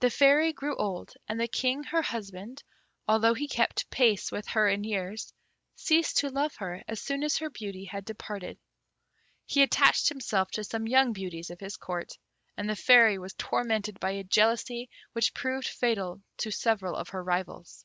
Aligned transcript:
The 0.00 0.10
Fairy 0.10 0.52
grew 0.52 0.74
old, 0.78 1.12
and 1.28 1.38
the 1.38 1.46
King, 1.46 1.84
her 1.84 2.02
husband, 2.02 2.64
although 3.06 3.34
he 3.34 3.46
kept 3.46 3.88
pace 3.88 4.32
with 4.32 4.48
her 4.48 4.68
in 4.68 4.82
years, 4.82 5.32
ceased 5.76 6.16
to 6.16 6.28
love 6.28 6.56
her 6.56 6.82
as 6.88 7.00
soon 7.00 7.22
as 7.22 7.36
her 7.36 7.50
beauty 7.50 7.84
had 7.84 8.04
departed. 8.04 8.58
He 9.46 9.62
attached 9.62 10.08
himself 10.08 10.50
to 10.54 10.64
some 10.64 10.88
young 10.88 11.12
beauties 11.12 11.50
of 11.50 11.60
his 11.60 11.76
Court, 11.76 12.18
and 12.56 12.68
the 12.68 12.74
Fairy 12.74 13.16
was 13.16 13.34
tormented 13.34 14.00
by 14.00 14.10
a 14.10 14.24
jealousy 14.24 14.90
which 15.12 15.32
proved 15.34 15.68
fatal 15.68 16.20
to 16.38 16.50
several 16.50 16.96
of 16.96 17.10
her 17.10 17.22
rivals. 17.22 17.84